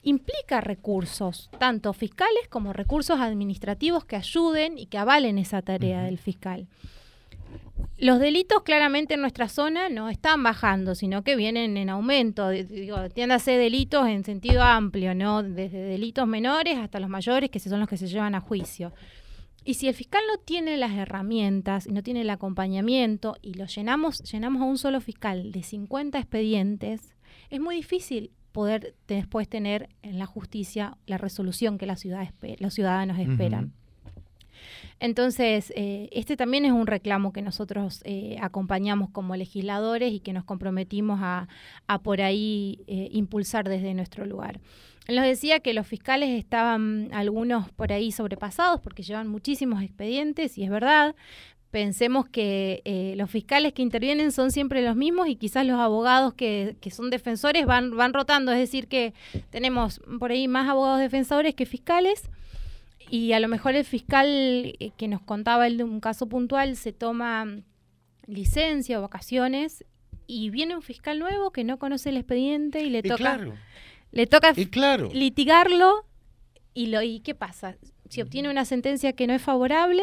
implica 0.03 0.61
recursos, 0.61 1.51
tanto 1.59 1.93
fiscales 1.93 2.47
como 2.49 2.73
recursos 2.73 3.19
administrativos 3.19 4.05
que 4.05 4.17
ayuden 4.17 4.79
y 4.79 4.87
que 4.87 4.99
avalen 4.99 5.39
esa 5.39 5.63
tarea 5.63 6.03
del 6.03 6.19
fiscal. 6.19 6.67
Los 7.99 8.21
delitos 8.21 8.63
claramente 8.63 9.15
en 9.15 9.23
nuestra 9.23 9.49
zona 9.49 9.89
no 9.89 10.11
están 10.11 10.43
bajando, 10.43 10.95
sino 10.95 11.23
que 11.25 11.35
vienen 11.35 11.79
en 11.79 11.89
aumento. 11.89 12.51
Digo, 12.51 12.99
entiéndase 12.99 13.53
delitos 13.53 14.07
en 14.07 14.23
sentido 14.23 14.63
amplio, 14.63 15.15
¿no? 15.15 15.43
Desde 15.43 15.79
delitos 15.79 16.27
menores 16.27 16.77
hasta 16.79 17.01
los 17.01 17.09
mayores, 17.09 17.51
que 17.51 17.59
son 17.59 17.81
los 17.81 17.89
que 17.89 17.97
se 17.97 18.07
llevan 18.07 18.35
a 18.35 18.41
juicio. 18.41 18.93
Y 19.67 19.75
si 19.75 19.89
el 19.89 19.95
fiscal 19.95 20.23
no 20.33 20.39
tiene 20.39 20.77
las 20.77 20.93
herramientas 20.93 21.89
no 21.89 22.05
tiene 22.05 22.21
el 22.21 22.31
acompañamiento 22.31 23.37
y 23.43 23.55
lo 23.55 23.67
llenamos, 23.67 24.21
llenamos 24.21 24.63
a 24.63 24.65
un 24.65 24.79
solo 24.79 25.01
fiscal 25.01 25.51
de 25.51 25.65
50 25.65 26.19
expedientes, 26.19 27.17
es 27.51 27.61
muy 27.61 27.75
difícil 27.75 28.31
poder 28.53 28.95
después 29.09 29.49
tener 29.49 29.89
en 30.03 30.21
la 30.21 30.27
justicia 30.27 30.97
la 31.07 31.19
resolución 31.19 31.79
que 31.79 31.87
la 31.87 31.97
ciudad 31.97 32.33
los 32.61 32.75
ciudadanos 32.75 33.19
esperan. 33.19 33.73
Entonces, 34.99 35.73
eh, 35.77 36.09
este 36.13 36.37
también 36.37 36.65
es 36.65 36.73
un 36.73 36.87
reclamo 36.87 37.33
que 37.33 37.43
nosotros 37.43 38.01
eh, 38.05 38.39
acompañamos 38.41 39.11
como 39.11 39.37
legisladores 39.37 40.13
y 40.13 40.21
que 40.21 40.33
nos 40.33 40.45
comprometimos 40.45 41.21
a, 41.23 41.49
por 42.03 42.23
ahí 42.23 42.81
eh, 42.87 43.09
impulsar 43.13 43.69
desde 43.69 43.93
nuestro 43.95 44.25
lugar. 44.25 44.61
Nos 45.09 45.25
decía 45.25 45.61
que 45.61 45.73
los 45.73 45.87
fiscales 45.87 46.31
estaban 46.31 47.11
algunos 47.13 47.71
por 47.71 47.93
ahí 47.93 48.11
sobrepasados 48.11 48.81
porque 48.81 49.03
llevan 49.03 49.29
muchísimos 49.29 49.83
expedientes 49.83 50.59
y 50.59 50.65
es 50.65 50.71
verdad. 50.71 51.15
Pensemos 51.71 52.27
que 52.29 52.81
eh, 52.85 53.15
los 53.17 53.31
fiscales 53.31 53.73
que 53.73 53.83
intervienen 53.83 54.33
son 54.33 54.51
siempre 54.51 54.83
los 54.83 54.97
mismos 54.97 55.29
y 55.29 55.37
quizás 55.37 55.67
los 55.67 55.79
abogados 55.79 56.33
que, 56.33 56.77
que, 56.81 56.91
son 56.91 57.11
defensores 57.11 57.67
van, 57.67 57.95
van 57.95 58.15
rotando, 58.15 58.51
es 58.51 58.59
decir, 58.59 58.89
que 58.89 59.13
tenemos 59.51 60.01
por 60.19 60.31
ahí 60.31 60.49
más 60.49 60.69
abogados 60.69 61.01
defensores 61.01 61.55
que 61.55 61.67
fiscales 61.67 62.31
y 63.11 63.33
a 63.33 63.41
lo 63.41 63.49
mejor 63.49 63.75
el 63.75 63.85
fiscal 63.85 64.27
eh, 64.27 64.91
que 64.97 65.09
nos 65.09 65.23
contaba 65.23 65.67
el 65.67 65.79
de 65.79 65.85
un 65.85 66.01
caso 66.01 66.29
puntual 66.29 66.77
se 66.77 66.93
toma 66.93 67.47
licencia 68.27 68.99
o 68.99 69.03
vacaciones 69.03 69.85
y 70.27 70.51
viene 70.51 70.75
un 70.75 70.83
fiscal 70.83 71.19
nuevo 71.19 71.53
que 71.53 71.65
no 71.65 71.79
conoce 71.79 72.09
el 72.09 72.17
expediente 72.17 72.83
y 72.83 72.91
le 72.91 73.03
toca 73.03 73.41
le 74.13 74.27
toca 74.27 74.53
litigarlo 75.13 76.07
y, 76.73 76.87
lo, 76.87 77.03
¿y 77.03 77.21
qué 77.21 77.35
pasa? 77.35 77.77
Si 78.09 78.21
obtiene 78.21 78.51
una 78.51 78.65
sentencia 78.65 79.15
que 79.15 79.27
no 79.27 79.35
es 79.35 79.43
favorable... 79.43 80.03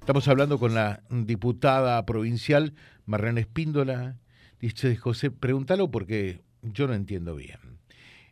Estamos 0.00 0.28
hablando 0.28 0.58
con 0.58 0.74
la 0.74 1.02
diputada 1.10 2.04
provincial 2.06 2.74
Marlene 3.06 3.40
Espíndola. 3.40 4.16
Dice 4.60 4.94
José, 4.96 5.30
pregúntalo 5.30 5.90
porque 5.90 6.42
yo 6.62 6.86
no 6.86 6.94
entiendo 6.94 7.34
bien. 7.34 7.58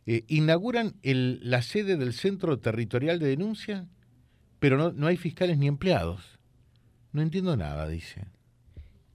Eh, 0.05 0.23
inauguran 0.27 0.95
el, 1.01 1.39
la 1.41 1.61
sede 1.61 1.97
del 1.97 2.13
Centro 2.13 2.59
Territorial 2.59 3.19
de 3.19 3.27
Denuncia, 3.27 3.87
pero 4.59 4.77
no, 4.77 4.91
no 4.91 5.07
hay 5.07 5.17
fiscales 5.17 5.57
ni 5.57 5.67
empleados. 5.67 6.39
No 7.11 7.21
entiendo 7.21 7.55
nada, 7.57 7.87
dice 7.87 8.27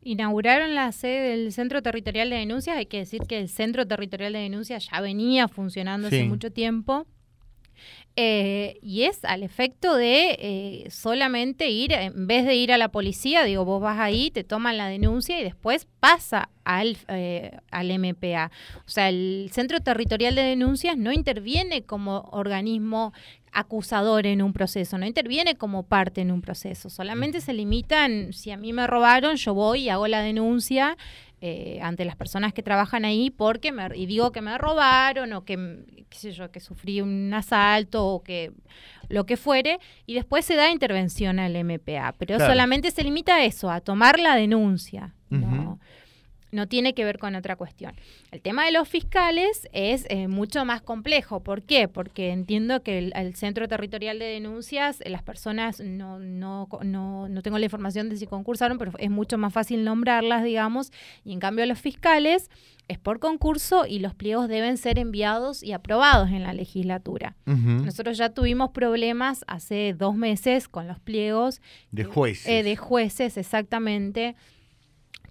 inauguraron 0.03 0.75
la 0.75 0.91
sede 0.93 1.31
del 1.31 1.53
Centro 1.53 1.83
Territorial 1.83 2.31
de 2.31 2.37
Denuncias. 2.37 2.77
Hay 2.77 2.87
que 2.87 2.99
decir 2.99 3.23
que 3.23 3.39
el 3.39 3.49
Centro 3.49 3.87
Territorial 3.87 4.33
de 4.33 4.41
Denuncias 4.41 4.89
ya 4.91 5.01
venía 5.01 5.49
funcionando 5.49 6.09
hace 6.09 6.25
mucho 6.25 6.51
tiempo. 6.51 7.07
Eh, 8.17 8.79
y 8.83 9.05
es 9.05 9.25
al 9.25 9.43
efecto 9.43 9.95
de 9.97 10.37
eh, 10.41 10.91
solamente 10.91 11.71
ir, 11.71 11.93
en 11.93 12.27
vez 12.27 12.45
de 12.45 12.57
ir 12.57 12.73
a 12.73 12.79
la 12.79 12.89
policía, 12.89 13.45
digo, 13.45 13.65
vos 13.65 13.81
vas 13.81 13.99
ahí, 13.99 14.31
te 14.31 14.45
toman 14.45 14.77
la 14.77 14.89
denuncia 14.89 15.41
y 15.41 15.45
después 15.45 15.87
pasa 16.01 16.51
al, 16.65 16.99
eh, 17.09 17.57
al 17.71 17.99
MPA. 17.99 18.51
O 18.85 18.91
sea, 18.91 19.09
el 19.09 19.49
Centro 19.53 19.81
Territorial 19.81 20.35
de 20.35 20.43
Denuncias 20.43 20.97
no 20.97 21.13
interviene 21.13 21.83
como 21.83 22.29
organismo 22.33 23.13
acusador 23.53 24.27
en 24.27 24.43
un 24.43 24.53
proceso, 24.53 24.99
no 24.99 25.07
interviene 25.07 25.57
como 25.57 25.85
parte 25.85 26.21
en 26.21 26.31
un 26.31 26.41
proceso, 26.41 26.89
solamente 26.89 27.41
se 27.41 27.53
limitan, 27.53 28.33
si 28.33 28.51
a 28.53 28.57
mí 28.57 28.73
me 28.73 28.87
robaron, 28.87 29.37
yo 29.37 29.55
voy 29.55 29.83
y 29.83 29.89
hago 29.89 30.07
la 30.07 30.21
denuncia 30.21 30.97
eh, 31.41 31.81
ante 31.83 32.05
las 32.05 32.17
personas 32.17 32.53
que 32.53 32.63
trabajan 32.63 33.07
ahí 33.07 33.31
porque 33.31 33.73
me, 33.73 33.89
y 33.97 34.05
digo 34.07 34.31
que 34.31 34.43
me 34.43 34.59
robaron 34.59 35.33
o 35.33 35.45
que, 35.45 36.00
qué 36.11 36.19
sé 36.19 36.33
yo, 36.33 36.51
que 36.51 36.61
sufrí 36.61 37.01
un 37.01 37.33
asalto 37.33 38.07
o 38.07 38.23
que 38.23 38.53
lo 39.09 39.25
que 39.25 39.37
fuere, 39.37 39.79
y 40.07 40.15
después 40.15 40.45
se 40.45 40.57
da 40.57 40.71
intervención 40.71 41.39
al 41.39 41.57
MPA, 41.65 42.15
pero 42.19 42.39
solamente 42.39 42.91
se 42.91 43.03
limita 43.03 43.37
a 43.37 43.45
eso, 43.45 43.71
a 43.71 43.81
tomar 43.81 44.19
la 44.19 44.37
denuncia. 44.37 45.15
¿no? 45.31 45.79
No 46.53 46.67
tiene 46.67 46.95
que 46.95 47.05
ver 47.05 47.19
con 47.19 47.35
otra 47.35 47.57
cuestión. 47.57 47.95
El 48.31 48.41
tema 48.41 48.65
de 48.65 48.73
los 48.73 48.89
fiscales 48.89 49.69
es 49.73 50.07
eh, 50.09 50.29
mucho 50.29 50.65
más 50.65 50.83
complejo. 50.83 51.41
¿Por 51.41 51.63
qué? 51.63 51.89
Porque 51.89 52.31
entiendo 52.31 52.83
que 52.83 52.99
el, 52.99 53.35
Centro 53.35 53.69
Territorial 53.69 54.19
de 54.19 54.27
Denuncias, 54.27 55.01
eh, 55.01 55.11
las 55.11 55.23
personas, 55.23 55.81
no, 55.81 56.19
no, 56.19 56.69
no, 56.83 57.29
no 57.29 57.43
tengo 57.43 57.59
la 57.59 57.65
información 57.65 58.09
de 58.09 58.17
si 58.17 58.27
concursaron, 58.27 58.79
pero 58.79 58.93
es 58.99 59.11
mucho 59.11 59.39
más 59.39 59.53
fácil 59.53 59.85
nombrarlas, 59.85 60.45
digamos, 60.45 60.93
y 61.25 61.33
en 61.33 61.41
cambio 61.41 61.65
los 61.67 61.79
fiscales 61.79 62.51
es 62.89 62.99
por 62.99 63.21
concurso 63.21 63.87
y 63.87 64.01
los 64.01 64.17
pliegos 64.17 64.49
deben 64.49 64.77
ser 64.77 64.99
enviados 64.99 65.63
y 65.63 65.73
aprobados 65.73 66.31
en 66.31 66.43
la 66.43 66.53
legislatura. 66.53 67.37
Nosotros 67.45 68.19
ya 68.19 68.31
tuvimos 68.31 68.71
problemas 68.71 69.45
hace 69.47 69.95
dos 69.97 70.17
meses 70.17 70.67
con 70.67 70.89
los 70.89 70.99
pliegos. 70.99 71.61
De 71.93 72.03
jueces. 72.05 72.47
Eh, 72.49 72.65
de 72.65 72.75
jueces, 72.75 73.37
exactamente 73.37 74.35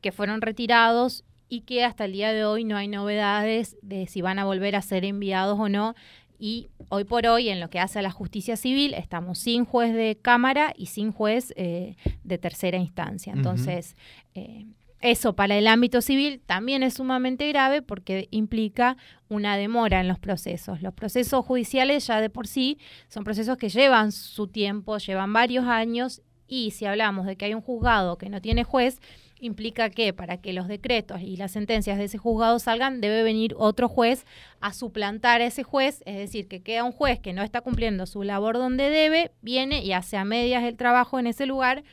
que 0.01 0.11
fueron 0.11 0.41
retirados 0.41 1.23
y 1.49 1.61
que 1.61 1.83
hasta 1.83 2.05
el 2.05 2.13
día 2.13 2.31
de 2.31 2.45
hoy 2.45 2.63
no 2.63 2.77
hay 2.77 2.87
novedades 2.87 3.77
de 3.81 4.05
si 4.07 4.21
van 4.21 4.39
a 4.39 4.45
volver 4.45 4.75
a 4.75 4.81
ser 4.81 5.03
enviados 5.05 5.59
o 5.59 5.67
no. 5.69 5.95
Y 6.37 6.69
hoy 6.87 7.03
por 7.03 7.27
hoy, 7.27 7.49
en 7.49 7.59
lo 7.59 7.69
que 7.69 7.79
hace 7.79 7.99
a 7.99 8.01
la 8.01 8.11
justicia 8.11 8.55
civil, 8.55 8.93
estamos 8.93 9.39
sin 9.39 9.65
juez 9.65 9.93
de 9.93 10.17
cámara 10.21 10.73
y 10.75 10.85
sin 10.85 11.11
juez 11.11 11.53
eh, 11.57 11.95
de 12.23 12.37
tercera 12.37 12.77
instancia. 12.77 13.33
Entonces, 13.33 13.97
eh, 14.35 14.65
eso 15.01 15.33
para 15.33 15.57
el 15.57 15.67
ámbito 15.67 16.01
civil 16.01 16.41
también 16.45 16.83
es 16.83 16.95
sumamente 16.95 17.47
grave 17.49 17.81
porque 17.81 18.27
implica 18.31 18.95
una 19.27 19.57
demora 19.57 20.01
en 20.01 20.07
los 20.07 20.19
procesos. 20.19 20.81
Los 20.81 20.93
procesos 20.93 21.45
judiciales 21.45 22.05
ya 22.07 22.21
de 22.21 22.29
por 22.29 22.47
sí 22.47 22.77
son 23.07 23.23
procesos 23.23 23.57
que 23.57 23.69
llevan 23.69 24.11
su 24.11 24.47
tiempo, 24.47 24.97
llevan 24.97 25.33
varios 25.33 25.65
años 25.65 26.21
y 26.47 26.71
si 26.71 26.85
hablamos 26.85 27.25
de 27.25 27.37
que 27.37 27.45
hay 27.45 27.53
un 27.53 27.61
juzgado 27.61 28.17
que 28.17 28.29
no 28.29 28.41
tiene 28.41 28.63
juez, 28.63 28.99
implica 29.39 29.89
que 29.89 30.13
para 30.13 30.37
que 30.37 30.53
los 30.53 30.67
decretos 30.67 31.21
y 31.21 31.37
las 31.37 31.51
sentencias 31.51 31.97
de 31.97 32.05
ese 32.05 32.17
juzgado 32.17 32.59
salgan, 32.59 33.01
debe 33.01 33.23
venir 33.23 33.55
otro 33.57 33.87
juez 33.87 34.25
a 34.59 34.73
suplantar 34.73 35.41
a 35.41 35.45
ese 35.45 35.63
juez, 35.63 36.03
es 36.05 36.17
decir, 36.17 36.47
que 36.47 36.61
queda 36.61 36.83
un 36.83 36.91
juez 36.91 37.19
que 37.19 37.33
no 37.33 37.41
está 37.41 37.61
cumpliendo 37.61 38.05
su 38.05 38.23
labor 38.23 38.57
donde 38.57 38.89
debe, 38.89 39.31
viene 39.41 39.83
y 39.83 39.93
hace 39.93 40.17
a 40.17 40.25
medias 40.25 40.63
el 40.63 40.75
trabajo 40.75 41.19
en 41.19 41.27
ese 41.27 41.45
lugar, 41.45 41.83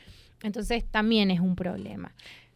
entonces 0.43 0.85
también 0.85 1.31
es 1.31 1.39
un 1.39 1.55
problema. 1.55 2.13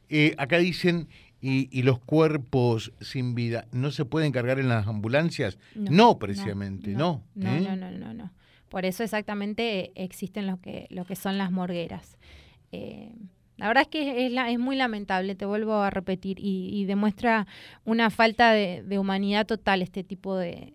Eh, 0.10 0.36
acá 0.38 0.58
dicen, 0.58 1.08
y, 1.42 1.82
los 1.82 2.00
cuerpos 2.00 2.94
sin 3.02 3.34
vida 3.34 3.68
no 3.72 3.92
se 3.92 4.06
pueden 4.06 4.32
cargar 4.32 4.60
en 4.60 4.70
las 4.70 4.88
ambulancias? 4.88 5.58
No, 5.74 6.20
precisamente, 6.20 6.92
no. 6.92 7.24
No, 7.34 7.60
no, 7.60 7.76
no, 7.76 7.90
no, 7.90 8.14
no, 8.14 8.32
Por 8.70 8.86
eso 8.86 9.04
exactamente 9.04 9.92
existen 9.96 10.46
lo 10.46 10.62
que, 10.62 10.88
lo 10.92 11.06
que 11.06 11.16
son 11.16 11.40
las 11.40 11.52
morgueras. 11.52 12.18
Eh, 12.72 13.12
la 13.62 13.68
verdad 13.68 13.84
es 13.84 13.90
que 13.90 14.26
es, 14.26 14.60
muy 14.60 14.76
lamentable, 14.76 15.36
te 15.36 15.46
vuelvo 15.46 15.76
a 15.76 15.92
repetir, 15.92 16.38
y, 16.40 16.84
demuestra 16.86 17.46
una 17.86 18.10
falta 18.10 18.54
de, 18.54 18.98
humanidad 18.98 19.46
total 19.46 19.84
este 19.84 20.04
tipo 20.04 20.36
de, 20.36 20.74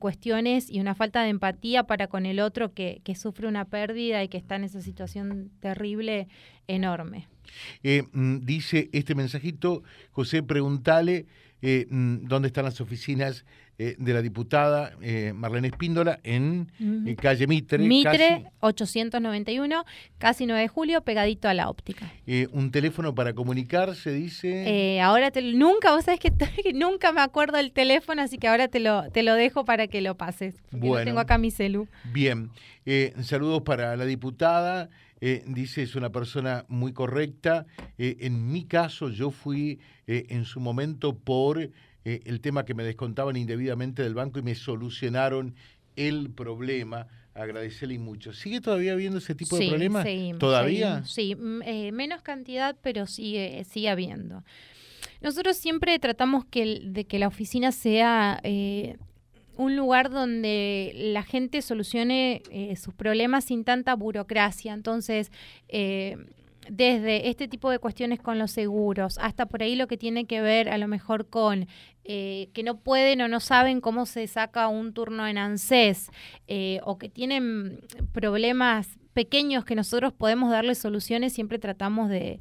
cuestiones 0.00 0.68
y 0.68 0.80
una 0.80 0.96
falta 0.96 1.22
de 1.22 1.28
empatía 1.28 1.84
para 1.84 2.08
con 2.08 2.26
el 2.26 2.40
otro 2.40 2.74
que, 2.74 3.00
sufre 3.14 3.46
una 3.46 3.66
pérdida 3.66 4.24
y 4.24 4.28
que 4.28 4.36
está 4.36 4.56
en 4.56 4.64
esa 4.64 4.80
situación 4.80 5.52
terrible 5.60 6.26
enorme. 6.66 7.28
Eh, 7.84 8.02
mm, 8.12 8.38
dice 8.40 8.90
este 8.92 9.14
mensajito, 9.14 9.84
José, 10.10 10.42
preguntale 10.42 11.26
eh, 11.62 11.86
mm, 11.88 12.24
dónde 12.24 12.48
están 12.48 12.64
las 12.64 12.80
oficinas 12.80 13.44
eh, 13.78 13.96
de 13.98 14.12
la 14.12 14.22
diputada 14.22 14.92
eh, 15.02 15.32
Marlene 15.34 15.68
Espíndola 15.68 16.20
en 16.22 16.68
calle 17.20 17.46
Mitre. 17.46 17.78
Mitre 17.78 18.50
891, 18.60 19.84
casi 20.18 20.46
9 20.46 20.62
de 20.62 20.68
julio, 20.68 21.02
pegadito 21.02 21.48
a 21.48 21.54
la 21.54 21.68
óptica. 21.68 22.10
eh, 22.26 22.46
un 22.52 22.70
teléfono 22.70 23.14
para 23.14 23.34
comunicarse, 23.34 24.12
dice. 24.12 25.00
Ahora 25.00 25.30
te, 25.30 25.42
nunca, 25.42 25.92
vos 25.92 26.04
sabés 26.04 26.20
que, 26.20 26.30
que 26.62 26.72
nunca 26.74 27.12
me 27.12 27.20
acuerdo 27.20 27.56
del 27.56 27.72
teléfono, 27.72 28.22
así 28.22 28.38
que 28.38 28.48
ahora 28.48 28.68
te 28.68 28.80
lo, 28.80 29.10
te 29.10 29.22
lo 29.22 29.34
dejo 29.34 29.64
para 29.64 29.88
que 29.88 30.00
lo 30.00 30.16
pases. 30.16 30.54
Bueno. 30.70 30.98
no 31.00 31.04
tengo 31.04 31.20
acá 31.20 31.38
mi 31.38 31.50
celu. 31.50 31.88
Bien, 32.12 32.50
saludos 33.22 33.62
para 33.62 33.96
la 33.96 34.04
diputada. 34.04 34.88
eh, 35.20 35.42
dice, 35.46 35.82
es 35.82 35.94
una 35.96 36.10
persona 36.10 36.64
muy 36.68 36.92
correcta. 36.92 37.66
Eh, 37.98 38.18
en 38.20 38.52
mi 38.52 38.64
caso, 38.64 39.08
yo 39.08 39.30
fui 39.30 39.80
eh, 40.06 40.26
en 40.28 40.44
su 40.44 40.60
momento 40.60 41.16
por 41.16 41.70
eh, 42.04 42.20
el 42.26 42.40
tema 42.40 42.64
que 42.64 42.74
me 42.74 42.82
descontaban 42.84 43.36
indebidamente 43.36 44.02
del 44.02 44.14
banco 44.14 44.38
y 44.38 44.42
me 44.42 44.54
solucionaron 44.54 45.54
el 45.96 46.30
problema. 46.30 47.06
Agradecerle 47.34 47.98
mucho. 47.98 48.32
¿Sigue 48.32 48.60
todavía 48.60 48.92
habiendo 48.92 49.18
ese 49.18 49.34
tipo 49.34 49.58
de 49.58 49.68
problemas? 49.68 50.04
seguimos, 50.04 50.38
¿Todavía? 50.38 51.04
seguimos. 51.04 51.12
sí, 51.12 51.34
mm, 51.34 51.62
eh, 51.62 51.92
menos 51.92 52.22
cantidad, 52.22 52.76
pero 52.82 53.06
sigue, 53.06 53.64
sigue 53.64 53.88
habiendo. 53.88 54.44
Nosotros 55.20 55.56
siempre 55.56 55.98
tratamos 55.98 56.44
que, 56.44 56.62
el- 56.62 56.92
de 56.92 57.04
que 57.06 57.18
la 57.18 57.26
oficina 57.28 57.72
sea 57.72 58.38
eh, 58.44 58.96
un 59.56 59.74
lugar 59.76 60.10
donde 60.10 60.92
la 60.94 61.22
gente 61.22 61.62
solucione 61.62 62.42
eh, 62.50 62.76
sus 62.76 62.94
problemas 62.94 63.44
sin 63.46 63.64
tanta 63.64 63.94
burocracia. 63.94 64.72
Entonces, 64.72 65.30
eh, 65.68 66.16
desde 66.68 67.28
este 67.28 67.48
tipo 67.48 67.70
de 67.70 67.78
cuestiones 67.78 68.20
con 68.20 68.38
los 68.38 68.50
seguros, 68.50 69.18
hasta 69.18 69.46
por 69.46 69.62
ahí 69.62 69.76
lo 69.76 69.86
que 69.86 69.96
tiene 69.96 70.26
que 70.26 70.40
ver 70.40 70.68
a 70.68 70.78
lo 70.78 70.88
mejor 70.88 71.28
con 71.28 71.68
eh, 72.04 72.48
que 72.52 72.62
no 72.62 72.76
pueden 72.78 73.20
o 73.22 73.28
no 73.28 73.40
saben 73.40 73.80
cómo 73.80 74.06
se 74.06 74.26
saca 74.26 74.68
un 74.68 74.92
turno 74.92 75.26
en 75.26 75.38
ANSES, 75.38 76.10
eh, 76.48 76.80
o 76.84 76.98
que 76.98 77.08
tienen 77.08 77.80
problemas 78.12 78.98
pequeños 79.14 79.64
que 79.64 79.74
nosotros 79.74 80.12
podemos 80.12 80.50
darles 80.50 80.78
soluciones, 80.78 81.32
siempre 81.32 81.58
tratamos 81.58 82.10
de, 82.10 82.40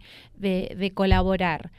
colaborar. 0.93 1.71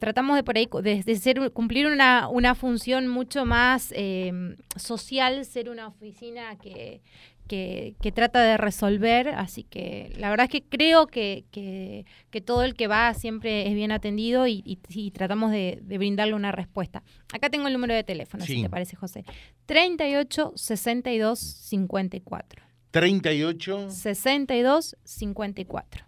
Tratamos 0.00 0.36
de 0.36 0.42
por 0.42 0.56
ahí 0.56 0.68
de, 0.82 1.50
cumplir 1.52 1.86
una, 1.86 2.28
una 2.28 2.54
función 2.54 3.08
mucho 3.08 3.44
más 3.44 3.92
eh, 3.96 4.56
social, 4.76 5.44
ser 5.44 5.70
una 5.70 5.86
oficina 5.86 6.56
que, 6.58 7.00
que, 7.48 7.96
que 8.00 8.12
trata 8.12 8.40
de 8.42 8.56
resolver, 8.56 9.30
así 9.30 9.64
que 9.64 10.12
la 10.18 10.30
verdad 10.30 10.44
es 10.44 10.50
que 10.52 10.62
creo 10.62 11.06
que, 11.08 11.44
que, 11.50 12.04
que 12.30 12.40
todo 12.40 12.62
el 12.62 12.74
que 12.74 12.86
va 12.86 13.12
siempre 13.14 13.66
es 13.66 13.74
bien 13.74 13.90
atendido 13.90 14.46
y, 14.46 14.62
y- 14.64 14.78
y 14.90 15.10
tratamos 15.10 15.50
de, 15.50 15.80
de 15.82 15.98
brindarle 15.98 16.34
una 16.34 16.52
respuesta. 16.52 17.02
Acá 17.32 17.50
tengo 17.50 17.66
el 17.66 17.72
número 17.72 17.94
de 17.94 18.04
teléfono, 18.04 18.44
Sí. 18.44 18.56
si 18.56 18.62
te 18.62 18.70
parece, 18.70 18.94
José. 18.96 19.24
38 19.66 20.52
62 20.54 21.38
54. 21.40 22.62
38 22.92 23.90
62 23.90 24.96
54. 25.04 26.04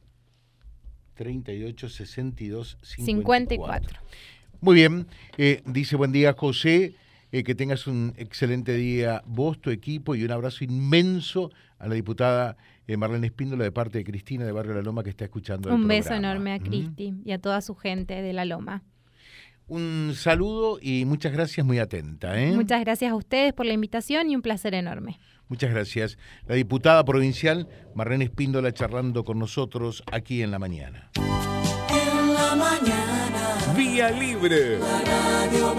38 1.15 1.89
62 1.89 2.79
54. 2.83 2.99
54. 3.05 4.01
Muy 4.63 4.75
bien, 4.75 5.07
eh, 5.39 5.63
dice 5.65 5.97
buen 5.97 6.13
día 6.13 6.35
José, 6.35 6.95
eh, 7.33 7.43
que 7.45 7.55
tengas 7.55 7.87
un 7.87 8.13
excelente 8.17 8.75
día 8.75 9.23
vos, 9.27 9.61
tu 9.61 9.71
equipo 9.71 10.15
y 10.15 10.25
un 10.25 10.31
abrazo 10.31 10.65
inmenso 10.65 11.51
a 11.79 11.89
la 11.89 11.95
diputada 11.95 12.57
eh, 12.87 12.97
Marlene 12.97 13.27
Espíndola 13.29 13.65
de 13.65 13.73
parte 13.73 13.99
de 13.99 14.05
Cristina 14.05 14.45
de 14.45 14.53
Barrio 14.53 14.75
La 14.75 14.83
Loma 14.83 15.03
que 15.05 15.11
está 15.11 15.25
escuchando 15.25 15.69
el 15.69 15.75
Un 15.77 15.87
beso 15.89 16.09
programa. 16.09 16.29
enorme 16.31 16.53
a 16.55 16.59
¿Mm? 16.59 16.63
Cristi 16.63 17.15
y 17.25 17.33
a 17.33 17.39
toda 17.41 17.61
su 17.61 17.75
gente 17.75 18.21
de 18.21 18.33
La 18.33 18.45
Loma. 18.45 18.83
Un 19.69 20.15
saludo 20.17 20.79
y 20.83 21.05
muchas 21.05 21.33
gracias, 21.33 21.65
muy 21.65 21.79
atenta. 21.79 22.41
¿eh? 22.41 22.53
Muchas 22.53 22.81
gracias 22.81 23.13
a 23.13 23.15
ustedes 23.15 23.53
por 23.53 23.67
la 23.67 23.73
invitación 23.73 24.29
y 24.29 24.35
un 24.35 24.43
placer 24.43 24.75
enorme. 24.75 25.21
Muchas 25.49 25.71
gracias. 25.71 26.19
La 26.47 26.57
diputada 26.57 27.05
provincial 27.05 27.69
Marlene 27.95 28.25
Espíndola 28.25 28.73
charlando 28.73 29.23
con 29.25 29.39
nosotros 29.39 30.03
aquí 30.11 30.43
en 30.43 30.51
la 30.51 30.59
mañana. 30.59 31.11
En 31.17 32.35
la 32.35 32.57
mañana, 32.57 33.75
Vía 33.77 34.11
Libre. 34.11 34.79
la 34.81 35.01
radio 35.05 35.75